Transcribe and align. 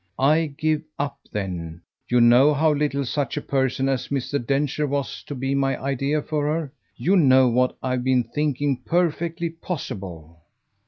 "I 0.17 0.47
give 0.57 0.81
up 0.97 1.19
then. 1.31 1.83
You 2.09 2.21
know 2.21 2.55
how 2.55 2.73
little 2.73 3.05
such 3.05 3.37
a 3.37 3.39
person 3.41 3.87
as 3.87 4.07
Mr. 4.07 4.43
Densher 4.43 4.87
was 4.87 5.21
to 5.25 5.35
be 5.35 5.53
my 5.53 5.79
idea 5.79 6.23
for 6.23 6.47
her. 6.47 6.73
You 6.95 7.15
know 7.15 7.47
what 7.47 7.77
I've 7.83 8.03
been 8.03 8.23
thinking 8.23 8.77
perfectly 8.83 9.51
possible." 9.51 10.41